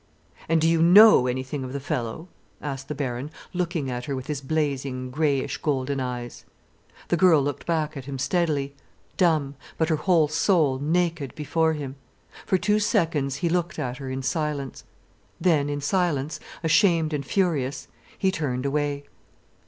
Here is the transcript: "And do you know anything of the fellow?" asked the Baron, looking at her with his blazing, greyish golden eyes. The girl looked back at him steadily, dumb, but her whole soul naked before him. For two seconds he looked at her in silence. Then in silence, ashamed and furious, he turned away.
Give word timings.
"And 0.49 0.59
do 0.59 0.67
you 0.67 0.81
know 0.81 1.27
anything 1.27 1.63
of 1.63 1.73
the 1.73 1.79
fellow?" 1.79 2.27
asked 2.59 2.87
the 2.87 2.95
Baron, 2.95 3.29
looking 3.53 3.91
at 3.91 4.05
her 4.05 4.15
with 4.15 4.25
his 4.25 4.41
blazing, 4.41 5.11
greyish 5.11 5.57
golden 5.57 5.99
eyes. 5.99 6.43
The 7.09 7.17
girl 7.17 7.39
looked 7.39 7.67
back 7.67 7.95
at 7.95 8.05
him 8.05 8.17
steadily, 8.17 8.73
dumb, 9.15 9.53
but 9.77 9.89
her 9.89 9.97
whole 9.97 10.27
soul 10.27 10.79
naked 10.79 11.35
before 11.35 11.73
him. 11.73 11.97
For 12.47 12.57
two 12.57 12.79
seconds 12.79 13.35
he 13.45 13.47
looked 13.47 13.77
at 13.77 13.97
her 13.97 14.09
in 14.09 14.23
silence. 14.23 14.85
Then 15.39 15.69
in 15.69 15.81
silence, 15.81 16.39
ashamed 16.63 17.13
and 17.13 17.23
furious, 17.23 17.87
he 18.17 18.31
turned 18.31 18.65
away. 18.65 19.03